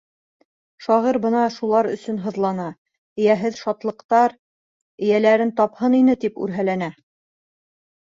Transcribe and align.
Шағир 0.85 1.19
бына 1.25 1.43
шулар 1.55 1.89
өсөн 1.97 2.17
һыҙлана, 2.23 2.67
эйәһеҙ 3.23 3.61
шатлыҡтар 3.67 4.37
эйәләрен 5.07 5.57
тапһын 5.63 6.03
ине, 6.03 6.21
тип 6.27 6.45
үрһәләнә. 6.49 6.95